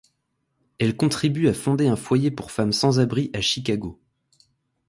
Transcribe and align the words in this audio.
Elle 0.79 0.97
contribue 0.97 1.47
à 1.47 1.53
fonder 1.53 1.85
un 1.85 1.95
foyer 1.95 2.31
pour 2.31 2.49
femmes 2.49 2.73
sans-abri 2.73 3.29
à 3.35 3.41
Chicago. 3.41 3.99